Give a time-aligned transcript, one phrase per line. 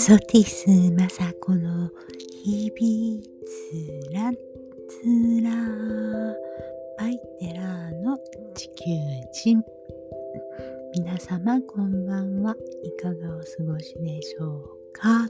[0.00, 1.90] ソティスマサコの
[2.44, 4.30] 日々つら
[4.88, 5.50] つら
[6.96, 8.16] バイテラーの
[8.54, 8.84] 地球
[9.32, 9.60] 人。
[10.94, 12.54] 皆様こんばんは。
[12.84, 15.26] いかがお過ごしでしょうか、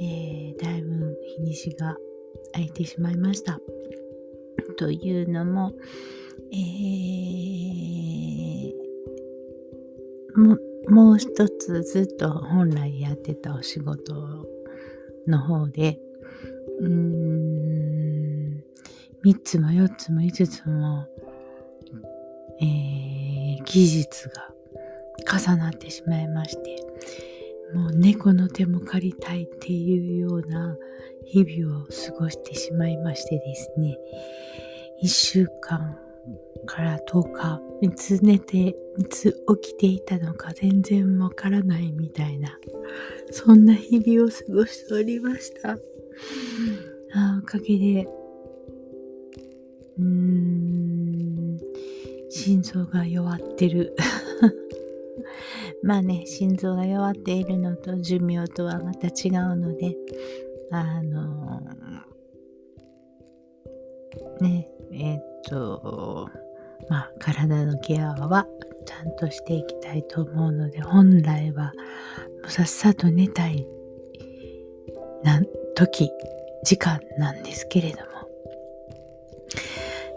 [0.00, 1.96] えー、だいぶ日にちが
[2.52, 3.58] 空いてしまいました。
[4.76, 5.72] というのも、
[6.52, 14.46] えー、もうもう一つずっと本来やってたお仕事
[15.26, 15.98] の方で、
[16.80, 18.64] うーん、
[19.22, 21.06] 三つも四つも五つも、
[22.60, 24.50] えー、技術が
[25.38, 26.76] 重なってしまいまして、
[27.74, 30.76] もう猫の手も借りたいっていうような
[31.24, 33.98] 日々を過ごしてしまいましてですね、
[35.00, 35.98] 一週間
[36.64, 42.58] から10日、いつ寝て、いつ起きていたのか全然わからないみたいな、
[43.30, 45.78] そんな日々を過ごしておりました。
[47.14, 48.08] あおかげで、
[49.98, 51.58] うーん、
[52.30, 53.94] 心臓が弱ってる。
[55.82, 59.96] まあね、心臓が弱っているのと寿命とはまた違うので、
[60.70, 61.60] あの
[64.40, 66.28] ね、えっ、と、
[66.88, 68.46] まあ、体のケアは
[68.84, 71.72] ちゃんとしていきたいと思うので、本来は
[72.42, 73.66] もうさっさと寝たい
[75.24, 75.42] な
[75.74, 76.10] 時、
[76.64, 78.04] 時間なんですけれども。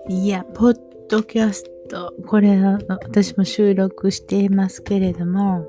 [0.09, 0.77] いや、ポッ
[1.09, 5.65] ドキャスト、これ私も収録していますけれども、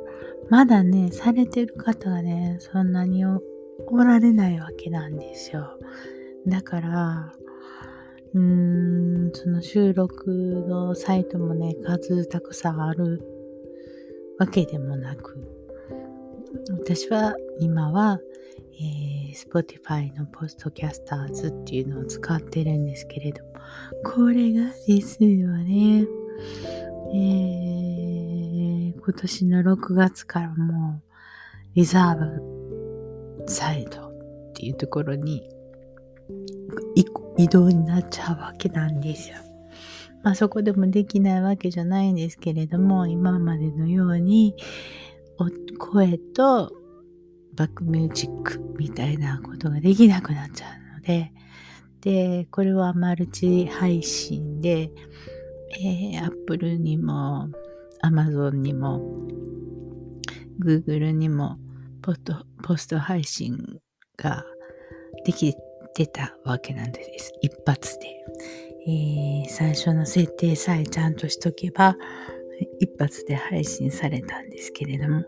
[0.50, 3.40] まだね、されてる方がね、そんなにお
[3.96, 5.78] られないわけなんですよ。
[6.46, 7.32] だから、
[8.34, 10.30] うーん、その収録
[10.68, 13.22] のサイトもね、数たくさんある
[14.38, 15.36] わけでもなく、
[16.70, 18.20] 私は今は、
[18.80, 23.50] えー、Spotify のポストキャスターズっていうのを使ってるんですけれども、
[24.04, 26.06] これがですよね、
[27.12, 31.10] えー、今年の6月からもう
[31.74, 35.48] リザーブサイトっていうところに
[36.94, 37.04] 移
[37.40, 39.36] 移動になっちゃうわけなんですよ。
[40.22, 44.54] まあそこでもできないわけじゃないんですけれども、今までのように
[45.78, 46.70] 声と
[47.54, 51.32] バックミュージックみたいなことができなくなっちゃうので、
[52.02, 54.90] で、これはマルチ配信で、
[55.80, 57.48] えー、Apple にも
[58.02, 59.00] Amazon にも
[60.62, 61.58] Google にも
[62.02, 63.80] ポストポスト配信
[64.18, 64.44] が
[65.24, 65.54] でき
[65.92, 67.32] てたわけなんです。
[67.40, 68.06] 一発で。
[68.86, 71.96] えー、最初の設定さえちゃんとしとけば、
[72.78, 75.24] 一発で配信されたんですけれども、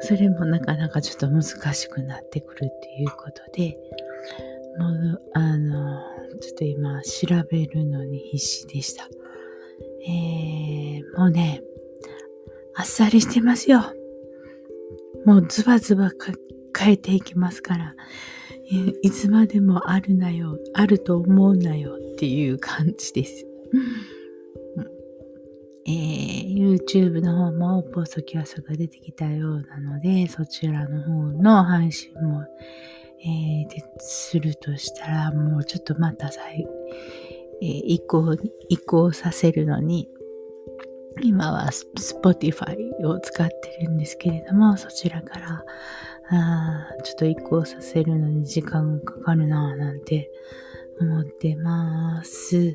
[0.00, 1.42] それもなかなかちょっと難
[1.74, 3.76] しくなってくるっていうことで、
[4.78, 6.02] もう、あの、
[6.40, 9.08] ちょっと今調べるのに必死でした。
[10.06, 11.62] えー、もうね、
[12.74, 13.82] あっさりしてますよ。
[15.24, 16.10] もうズバズバ
[16.76, 17.94] 変えていきますから。
[19.02, 23.46] いつまでもあるなよ、あると思うなよっていう感じです。
[25.86, 32.42] えー、YouTube の方もポストキャストが出てきたようなので、そちらの方の配信も、
[33.20, 33.68] えー、
[33.98, 36.66] するとしたら、もうちょっとまた再、
[37.60, 38.34] えー、移行、
[38.70, 40.08] 移行させるのに、
[41.22, 45.64] 今は Spotify を使ってるんですけれども、そちらから
[46.30, 50.30] あちょっと移行させるのに時間がかかるなぁなんて
[51.00, 52.74] 思ってます。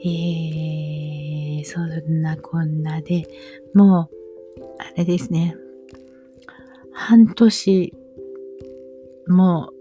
[0.00, 3.26] えー、そんなこんなで、
[3.74, 5.56] もう、あれですね。
[6.92, 7.94] 半年、
[9.26, 9.72] も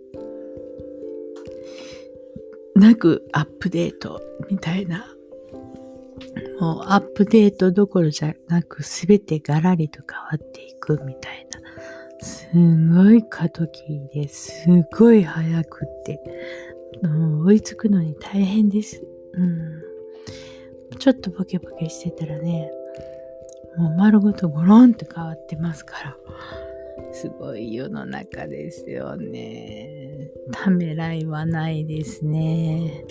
[2.76, 5.14] う、なくアップデートみたいな。
[6.60, 11.47] もうアップデートどころじゃなく、すべてガラリと変わっていくみたいな。
[12.20, 14.68] すごい過渡期です
[14.98, 16.20] ごい早くって、
[17.46, 19.04] 追いつくのに大変です。
[19.34, 19.82] うん。
[20.98, 22.72] ちょっとボケボケしてたらね、
[23.78, 26.18] もう丸ごとゴロンって変わってますから。
[27.14, 30.30] すごい世の中ですよね。
[30.52, 33.06] ためらいはないですね。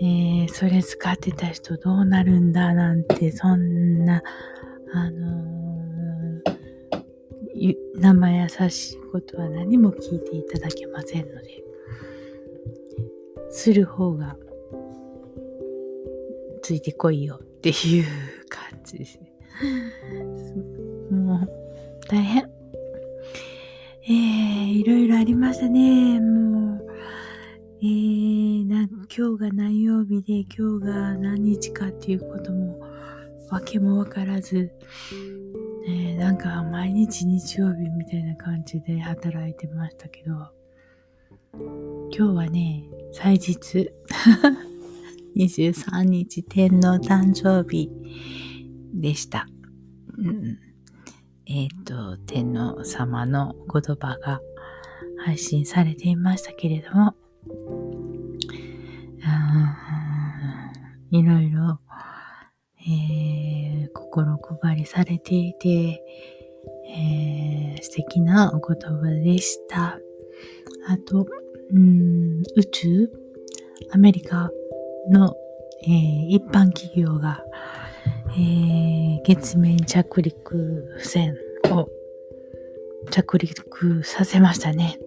[0.00, 4.22] えー、それ使ってた人どうなるんだなんて、そんな、
[4.92, 5.67] あのー
[7.94, 11.64] 生優しいことは何も聞いていただけませんので、
[13.50, 14.36] する方が
[16.62, 18.04] ついてこいよっていう
[18.48, 19.32] 感じですね。
[21.10, 21.48] もう
[22.08, 22.50] 大変。
[24.04, 26.20] えー、いろいろありましたね。
[26.20, 26.86] もう、
[27.80, 32.80] えー、な今日が何曜日で今日が何日かっていうことも
[33.50, 34.70] わけもわからず、
[35.88, 40.34] えー、なんか毎日日曜日みたいな感じで働いてましたけど、
[42.14, 43.90] 今日はね、祭日。
[45.34, 47.90] 23日天皇誕生日
[48.92, 49.48] でした。
[50.18, 50.58] うん、
[51.46, 54.42] えっ、ー、と、天皇様の言葉が
[55.24, 57.14] 配信されていましたけれども、
[61.10, 61.57] いろいろ、
[64.88, 66.02] されていて、
[66.90, 69.98] えー、素敵なお言葉でした。
[70.88, 71.26] あと、
[71.72, 73.10] うん、宇宙
[73.90, 74.50] アメリカ
[75.10, 75.34] の、
[75.82, 77.44] えー、一般企業が、
[78.32, 81.36] えー、月面着陸船
[81.70, 81.88] を
[83.10, 84.98] 着陸させましたね。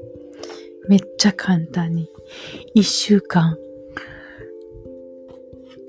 [0.87, 2.09] めっちゃ簡単に。
[2.73, 3.57] 一週間、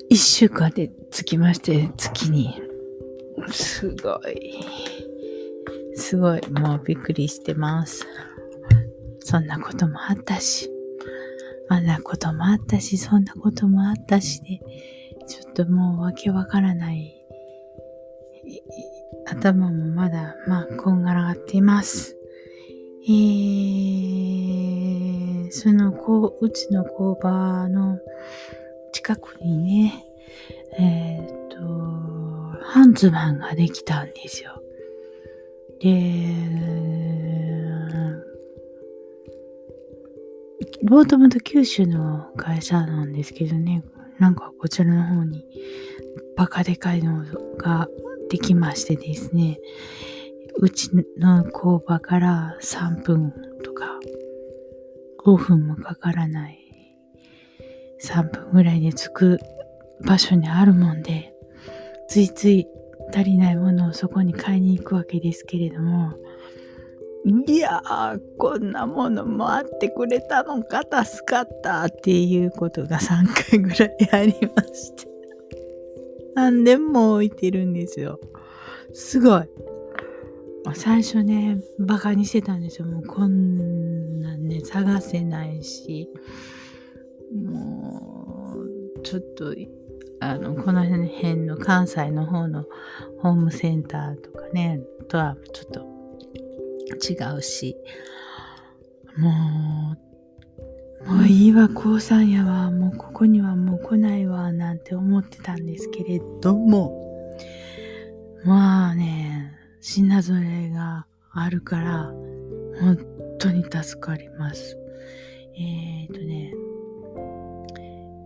[0.08, 2.71] 一週間で着きまして、月に。
[3.50, 4.64] すごい。
[5.94, 6.40] すごい。
[6.50, 8.06] もうびっくりしてます。
[9.20, 10.70] そんなこともあったし。
[11.68, 14.60] あんなこともあったし、そんなこともあったしで、
[15.26, 17.18] ちょっともうわけわからない。
[19.26, 22.18] 頭もまだ、まあ、こんがらがっています。
[23.08, 27.98] えー、その、こう、うちの工場の
[28.92, 30.04] 近くにね、
[30.78, 31.41] え、ー、
[32.72, 34.62] ハンズマンができたんですよ。
[35.78, 36.24] で、
[40.88, 43.84] もともと九州の会社なんですけどね、
[44.18, 45.44] なんかこちらの方に
[46.34, 47.26] バカでかいの
[47.58, 47.88] が
[48.30, 49.58] できましてですね、
[50.56, 50.88] うち
[51.18, 53.98] の工場から3分とか
[55.26, 56.58] 5分もかからない
[58.02, 59.38] 3分ぐらいで着く
[60.06, 61.31] 場所にあるもんで、
[62.12, 62.68] ついつい
[63.10, 66.12] 足りないものをそこに買いに行くわけですけれども、
[67.46, 75.08] いやー、こんなものもあってくれたのか、助かったっていうことが3回ぐらいありまして。
[76.36, 78.20] 何年も置いてるんですよ。
[78.92, 79.48] すごい。
[80.74, 82.88] 最初ね、バカにしてたんですよ。
[82.88, 86.10] もうこんなね、探せないし、
[87.34, 88.54] も
[88.98, 89.54] う、ちょっと、
[90.22, 92.64] あの、この辺の関西の方の
[93.20, 95.92] ホームセンターとかね、とはちょっと
[97.12, 97.76] 違うし、
[99.16, 99.96] も
[101.04, 107.02] う、もういいわ、高三やわ、もうここにはもう来ないわ、なんて思ってたんですけれども、
[108.44, 112.12] まあね、品ぞれがあるから、
[112.80, 112.98] 本
[113.40, 114.78] 当に助かります。
[115.56, 116.21] えっ、ー、とね、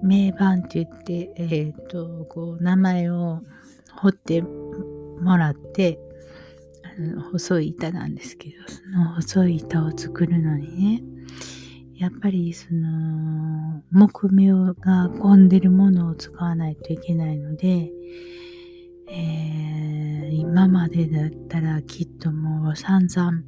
[0.06, 3.42] 名盤って言って、え、ー、と、こう、名前を
[3.96, 5.98] 彫ってもらって、
[7.32, 11.02] 細い板なんですけど、その細い板を作るのにね、
[11.96, 17.90] やっぱりその、木目が混んでるものを使わないといけないので、
[19.08, 23.42] えー、今までだったらきっともう散々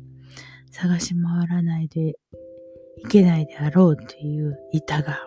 [0.71, 2.15] 探し回らないでい
[3.09, 5.19] けないであろうという板が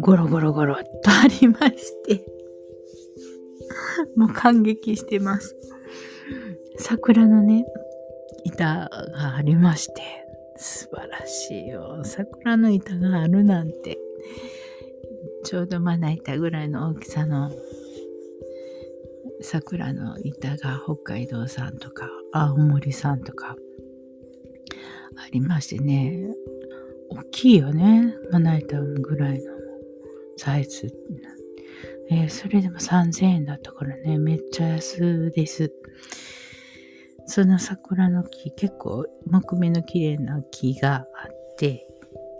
[0.00, 2.24] ゴロゴロゴロっとありまして。
[4.16, 5.56] もう感激してます。
[6.78, 7.64] 桜のね、
[8.44, 10.02] 板がありまして、
[10.56, 12.00] 素晴らしいよ。
[12.04, 13.98] 桜の板があるなんて、
[15.44, 17.50] ちょうどまな板ぐらいの大きさの。
[19.40, 23.56] 桜の板が北海道産とか青森産とか。
[25.16, 26.34] ありましてね、
[27.10, 28.14] 大きいよね。
[28.30, 29.53] まな板ぐらいの。
[30.36, 30.92] サイズ。
[32.10, 35.72] えー、それでも3000円だったからね、めっちゃ安です。
[37.26, 41.86] その桜の木、結構木目の綺麗な木があって、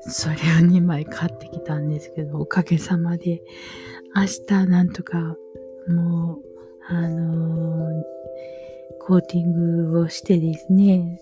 [0.03, 3.43] それを2枚買ってきたんですけど、おかげさまで、
[4.15, 5.19] 明日なんとか、
[5.89, 6.43] もう、
[6.87, 8.03] あのー、
[9.01, 11.21] コーティングをしてですね、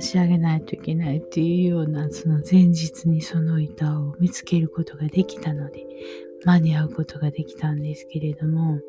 [0.00, 5.86] 仕上げないといけないっていうような、その前日にその板を見つけることができたので、
[6.44, 8.80] 間に合うことができたんですけれども、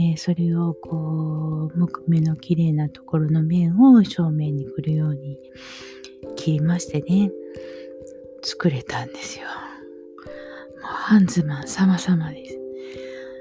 [0.00, 5.38] えー、それをこう、木目の綺麗なところの面を正面に来るように
[6.36, 7.30] 切りましてね、
[8.42, 9.46] 作れたんですよ。
[9.46, 12.58] もうハンズマン様々です。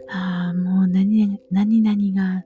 [0.09, 2.43] ああ、もう何、何々が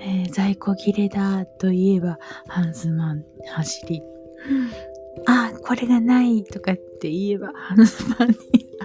[0.00, 2.18] えー、在庫切れだといえば
[2.48, 4.02] ハンズマン走り。
[5.26, 8.36] あ、これがないとかって言えば ハンズマンに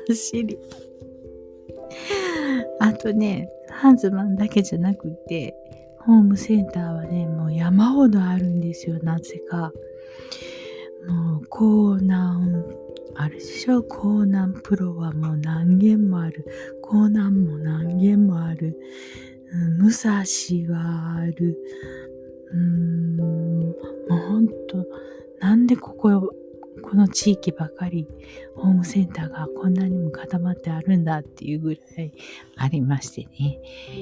[0.07, 0.57] 走り。
[2.79, 5.55] あとね、ハンズマンだけじゃなくて、
[5.99, 9.71] ホームセンターはね、もう山ほどあるんですよ、なぜか。
[11.07, 12.75] もう、コーナー、
[13.17, 13.81] あるでしょ？
[13.83, 16.45] コーナープロはもう何軒もある。
[16.81, 18.77] コーナーも何軒もある。
[19.77, 20.13] 武蔵
[20.73, 21.57] はある。
[22.51, 23.73] うーん、も
[24.09, 24.85] うほんと、
[25.39, 26.33] なんでここ、
[26.81, 28.07] この地域ばかり
[28.55, 32.13] ホームセンターがこんなにも固まってあるんだっていうぐらい
[32.57, 33.59] ありましてね。
[33.89, 34.01] えっ、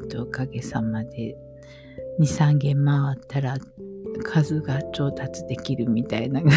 [0.00, 1.36] ー、と、おかげさまで
[2.20, 3.56] 2、3軒回ったら
[4.22, 6.40] 数が調達できるみたいな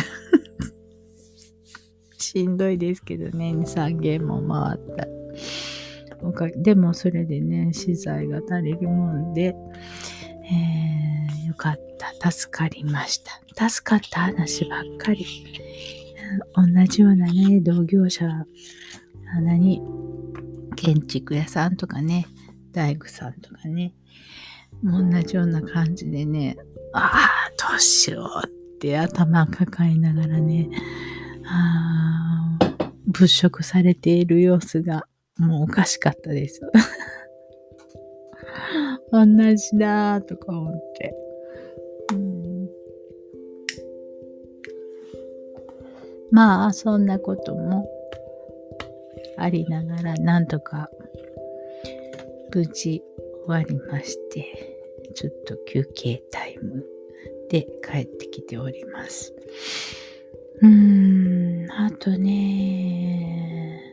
[2.17, 5.06] しんどいですけどね、2、3軒も回った。
[6.57, 9.55] でもそれでね、資材が足りるもんで、
[10.45, 11.79] えー、よかっ
[12.21, 12.31] た。
[12.31, 13.21] 助かりまし
[13.55, 13.69] た。
[13.69, 15.25] 助かった話ばっかり。
[16.55, 18.27] 同じようなね、同業者、
[19.41, 19.81] 何、
[20.75, 22.27] 建築屋さんとかね、
[22.71, 23.93] 大工さんとかね、
[24.83, 26.57] 同じような感じでね、
[26.93, 30.69] ああ、どうしようって頭抱えながらね、
[31.45, 32.57] あ
[33.07, 35.07] 物色されている様子が
[35.39, 36.61] もうおかしかったです。
[39.11, 39.25] 同
[39.55, 41.13] じだーとか思って。
[42.11, 42.69] うん
[46.31, 47.89] まあ、そんなことも
[49.37, 50.89] ありながら、なんとか
[52.53, 53.03] 無事
[53.45, 54.45] 終わりまして、
[55.13, 56.85] ちょっと休憩タイム
[57.49, 59.33] で帰ってきております。
[60.61, 63.86] うーん、あとね、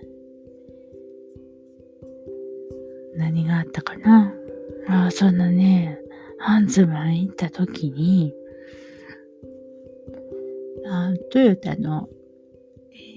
[3.25, 4.35] 何があったかな？
[4.87, 5.99] あ、そんなね、
[6.39, 8.35] ハンズマン行った時に、
[10.87, 12.07] あトヨタの、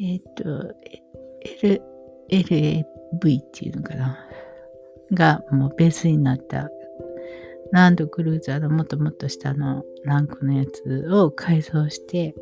[0.02, 0.74] えっ、ー、と、
[1.62, 1.82] L、
[2.30, 4.18] LAV っていうのかな？
[5.12, 6.70] がもうベースになった
[7.72, 12.34] ランドクルーザーのもっともっと下のランクのやつを改造して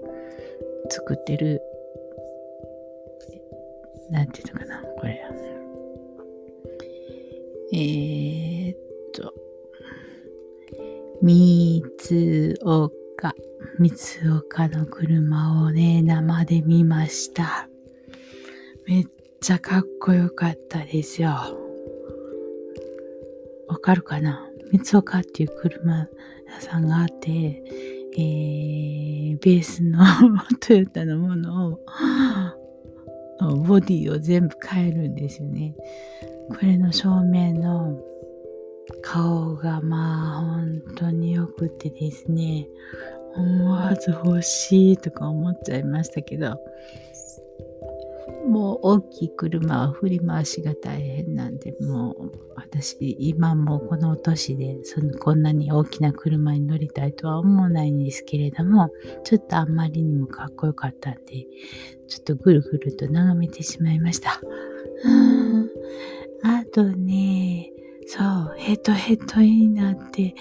[0.89, 1.61] 作ってる、
[4.11, 5.19] なんていうのかな、これ。
[7.73, 8.77] えー、っ
[9.13, 9.33] と、
[11.21, 11.81] 三
[12.61, 13.33] 岡、
[13.79, 13.91] 三
[14.37, 17.67] 岡の車をね、生で見ました。
[18.87, 19.07] めっ
[19.41, 21.31] ちゃかっこよかったですよ。
[23.67, 24.47] わかるかな？
[24.71, 26.07] 三岡っていう車
[26.47, 27.63] 屋さんがあって、
[28.17, 29.99] えー、ベースの
[30.61, 31.79] トヨタのものを、
[33.39, 35.75] ボディを全部変えるんですよね。
[36.49, 37.99] これの正面の
[39.01, 42.67] 顔がまあ本当によくてですね、
[43.35, 46.57] 思わず欲しいとか思っちゃいましたけど、
[48.45, 58.89] もう大きい車は振り回しが大変なんで、もう私今もこの年でそのこんなに大きな車に乗りたいとは思わないんですけれども、
[59.23, 61.45] ちょっとあんまりにもかっこよかったんで、
[62.07, 64.39] ちょっとぐるぐると眺めてしまいました。
[66.43, 67.71] あとね、
[68.07, 70.35] そう、ヘトヘトになって、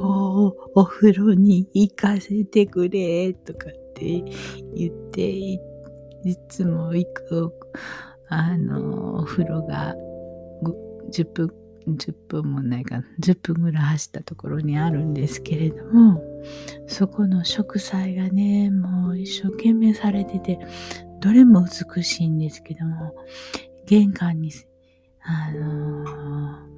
[0.00, 4.24] もうお風呂に行かせてくれとかって
[4.74, 5.58] 言ってい
[6.24, 7.52] いつも行く、
[8.28, 9.94] あの、お風呂が
[11.10, 11.54] 10分、
[11.86, 16.22] 10分もないかな、10分ぐらい走ったところにあるんですけれども、
[16.86, 20.58] そこの植栽がね、もう一生懸命されてて、
[21.20, 23.14] どれも美しいんですけども、
[23.86, 24.52] 玄関に
[25.22, 26.04] あの、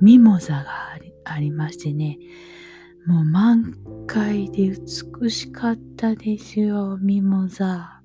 [0.00, 2.18] ミモザがありましてね、
[3.06, 3.74] もう満
[4.06, 4.70] 開で
[5.20, 8.01] 美しかったですよ、ミモザ。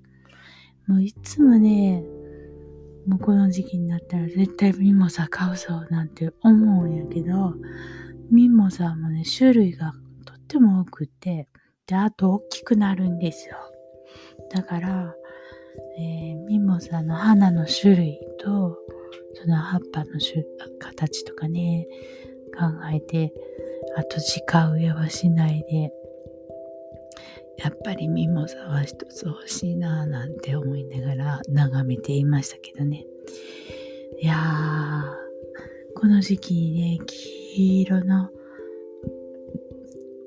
[0.88, 2.04] もういつもね、
[3.08, 7.56] もうこの時期になったら絶対ミモザ買うぞなんて思うんやけど、
[8.32, 9.94] ミモザもね、種類が
[10.26, 11.50] とっても多くて、
[11.88, 13.56] で、あと大きくなるんですよ。
[14.52, 15.14] だから、
[16.00, 18.78] えー、ミモザの花の種類と、
[19.34, 20.12] その葉っぱの
[20.80, 21.86] 形とかね、
[22.58, 23.34] 考えて、
[23.98, 25.92] あと直植えはしないで、
[27.58, 33.06] やっぱりミモザは一つ欲しいなぁなんて思いながら眺めていましたけどね。
[34.22, 38.30] いやー、この時期にね、黄色の、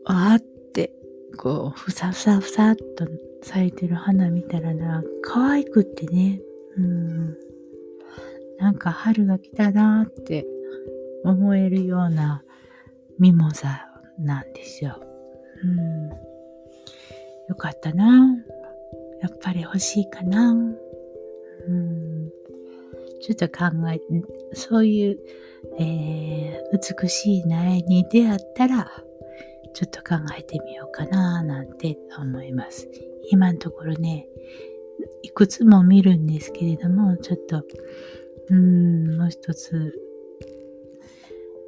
[0.05, 0.93] わーって、
[1.37, 3.07] こう、ふさふさふさっと
[3.43, 6.41] 咲いてる花見たらな、可愛くってね、
[6.77, 7.37] うん。
[8.59, 10.47] なんか春が来たなって
[11.25, 12.43] 思えるような
[13.19, 13.87] ミモザ
[14.19, 15.01] なんですよ。
[15.63, 16.30] うん。
[17.51, 18.37] よかったな。
[19.21, 20.53] やっぱり欲しいかな。
[20.53, 20.55] う
[21.73, 22.31] ん。
[23.21, 24.01] ちょっと考え、
[24.55, 25.19] そういう、
[25.77, 28.89] えー、美しい苗に出会ったら、
[29.75, 32.89] ちょっと考えてみようかななんて思います。
[33.33, 34.29] 今のところね、
[35.23, 39.93] いくつも見るんですけれども、ちょっと、うーん、もう一つ、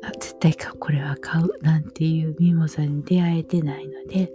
[0.04, 4.32] あ絶対かこれは買うなんていうミモザに出会えてないので、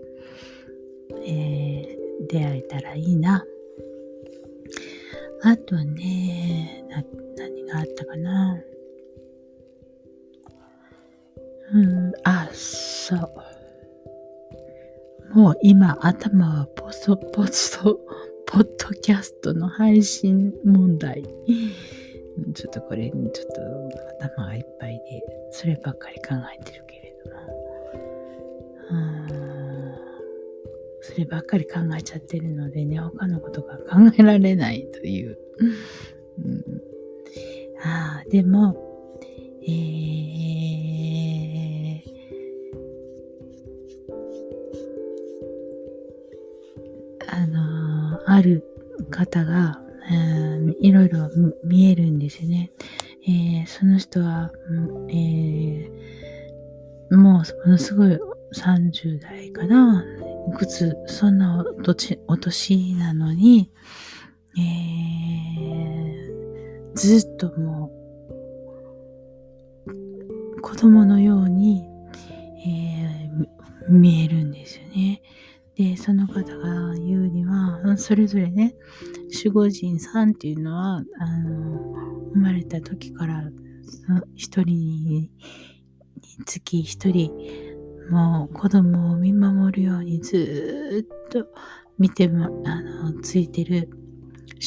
[1.27, 3.43] えー、出会えたらいいな。
[5.43, 7.03] あとね、な、
[7.37, 8.57] 何があったかな。
[11.73, 13.19] うん、あ、そう。
[15.37, 17.99] もう今頭はポソポソ、
[18.45, 21.23] ポッドキャストの配信問題。
[22.53, 27.41] ちょっとこれにちょっと頭がいっぱいで、そればっかり考えてるけれども。
[28.91, 29.56] うん
[31.01, 33.83] そればっかり考えちゃってるのでね、他のことが考
[34.17, 35.37] えられないという。
[35.59, 35.65] う
[36.49, 36.63] ん、
[37.83, 38.75] ああ、でも、
[39.63, 42.01] えー、
[47.27, 48.63] あの、ある
[49.09, 51.29] 方が、うんいろいろ
[51.63, 52.71] 見えるんですね。
[53.27, 54.51] えー、その人は、
[55.09, 57.21] えー、もう
[57.65, 58.17] ものすごい
[58.55, 60.05] 30代かな。
[60.47, 63.71] いくつ、そんなお年お年なのに、
[64.57, 67.91] えー、ずっとも
[69.85, 71.85] う、子供のように、
[72.65, 75.21] えー、見えるんですよね。
[75.75, 78.75] で、その方が言うには、それぞれね、
[79.31, 81.93] 守護神さんっていうのは、あの、
[82.33, 83.43] 生まれた時から、
[84.35, 85.31] 一人に
[86.45, 87.31] つき一人、
[88.09, 91.47] もう子供を見守るようにずっと
[91.97, 93.89] 見ても、あの、ついてる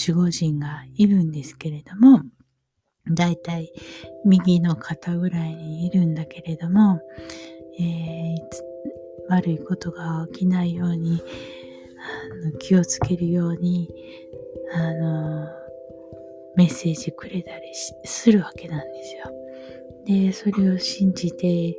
[0.08, 2.22] 守護神がいるんですけれども、
[3.08, 3.72] だいたい
[4.24, 7.00] 右の肩ぐらいにいるんだけれども、
[7.78, 8.38] えー、
[9.28, 11.22] 悪いことが起きないように、
[12.42, 13.88] あの気をつけるように、
[14.72, 15.48] あの、
[16.56, 17.72] メッセージくれたり
[18.04, 19.32] するわけなんですよ。
[20.04, 21.74] で、それを信じていっ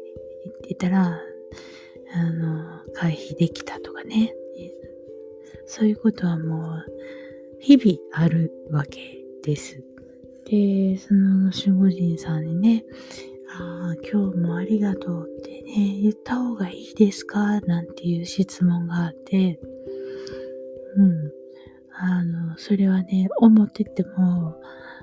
[0.67, 1.19] てたら、
[2.13, 4.33] あの、回避できたとかね。
[5.65, 6.85] そういうことはもう、
[7.59, 9.81] 日々あるわけです。
[10.45, 12.83] で、その守護神さんにね、
[13.57, 17.61] ああ、今日もありがとうってね、言った方がいいですか？
[17.61, 19.59] なんていう質問があって、
[20.97, 21.31] うん。
[21.93, 24.59] あの、それはね、思ってても、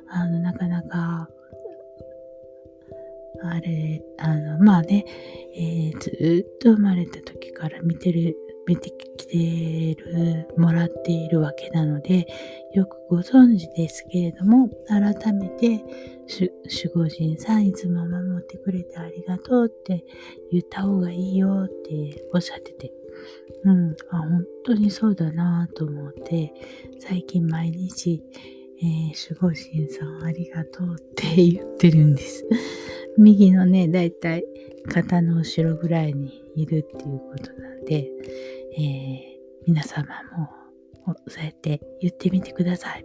[0.09, 1.31] あの、なかなか、
[3.43, 5.05] あれ、あの、まあね、
[5.55, 8.37] えー、ずっと生まれた時から見てる
[8.69, 12.27] めてきてる、もらっているわけなので、
[12.75, 15.83] よくご存知ですけれども、改めて、
[16.29, 20.05] 守護神さんいつも守ってくれてありがとうって
[20.53, 22.93] 言った方がいいよっておっしゃってて、
[23.65, 26.53] うん、あ本当にそうだなと思って、
[27.01, 28.23] 最近毎日、
[28.83, 32.45] えー、守護神さんありがとうって言ってるんです。
[33.19, 34.45] 右のね、だいたい
[34.93, 38.09] 肩の後ろぐらいにいるっていうことなんで、
[38.77, 39.21] えー、
[39.67, 40.07] 皆様
[41.07, 43.05] もそうやって言ってみてください。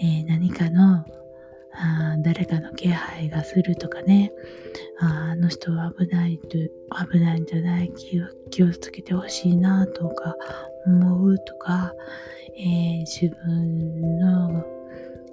[0.00, 1.04] えー、何かの
[1.80, 4.32] あ誰かの気配がするとかね
[5.00, 6.56] ああの人は危ないと
[7.12, 10.34] 危ないんじゃない気を気をつけてほしいなとか
[10.86, 11.92] 思うとか、
[12.56, 14.64] えー、自分の、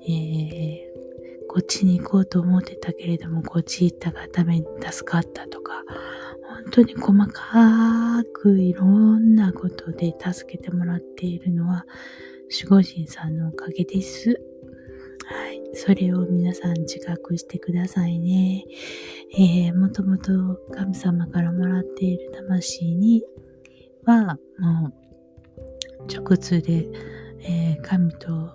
[0.03, 1.04] えー、
[1.47, 5.83] こっちに行こうと思ってたけれどもこっち行ったがために助かったとか
[6.41, 11.85] 本当に細かくいろんなことで助けてもらっているのは
[12.51, 14.39] 守護神さんのおかげです。
[15.27, 15.61] はい。
[15.73, 18.63] それを皆さん自覚してくださいね。
[19.37, 20.31] えー、もともと
[20.71, 23.23] 神様からもらっている魂に
[24.05, 26.87] は、もう、直通で、
[27.41, 28.51] えー、神と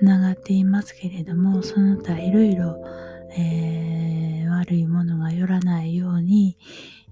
[0.00, 2.82] 繋がっていますけれども、その他いろいろ、
[3.36, 6.56] えー、悪いものが寄らないように、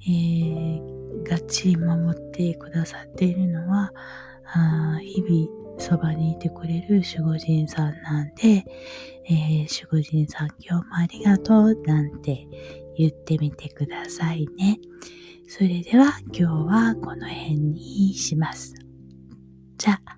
[0.07, 3.93] えー、がっちり守ってくださっているのは、
[4.55, 8.65] あ日々そばにいてくれる守護神さんなんで、
[9.27, 12.49] えー、守護神さん今日もありがとうなんて
[12.97, 14.79] 言ってみてくださいね。
[15.47, 18.75] それでは今日はこの辺にします。
[19.77, 20.18] じゃあ、